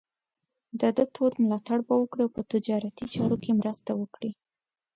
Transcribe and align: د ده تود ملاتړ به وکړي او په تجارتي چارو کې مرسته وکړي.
د 0.79 0.81
ده 0.95 1.05
تود 1.15 1.33
ملاتړ 1.43 1.79
به 1.87 1.95
وکړي 1.97 2.21
او 2.25 2.31
په 2.35 2.41
تجارتي 2.53 3.05
چارو 3.13 3.37
کې 3.43 3.57
مرسته 3.61 3.91
وکړي. 4.01 4.31